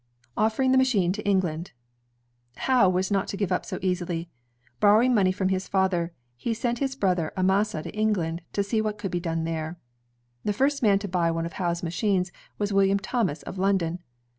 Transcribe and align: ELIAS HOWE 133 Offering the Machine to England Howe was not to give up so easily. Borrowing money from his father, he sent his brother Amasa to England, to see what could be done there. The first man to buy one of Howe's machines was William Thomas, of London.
ELIAS 0.35 0.35
HOWE 0.35 0.43
133 0.43 0.45
Offering 0.45 0.71
the 0.71 0.77
Machine 0.79 1.11
to 1.13 1.29
England 1.29 1.71
Howe 2.55 2.89
was 2.89 3.11
not 3.11 3.27
to 3.27 3.37
give 3.37 3.51
up 3.51 3.67
so 3.67 3.77
easily. 3.83 4.31
Borrowing 4.79 5.13
money 5.13 5.31
from 5.31 5.49
his 5.49 5.67
father, 5.67 6.11
he 6.35 6.55
sent 6.55 6.79
his 6.79 6.95
brother 6.95 7.31
Amasa 7.37 7.83
to 7.83 7.91
England, 7.93 8.41
to 8.53 8.63
see 8.63 8.81
what 8.81 8.97
could 8.97 9.11
be 9.11 9.19
done 9.19 9.43
there. 9.43 9.77
The 10.43 10.53
first 10.53 10.81
man 10.81 10.97
to 10.97 11.07
buy 11.07 11.29
one 11.29 11.45
of 11.45 11.53
Howe's 11.53 11.83
machines 11.83 12.31
was 12.57 12.73
William 12.73 12.97
Thomas, 12.97 13.43
of 13.43 13.59
London. 13.59 13.99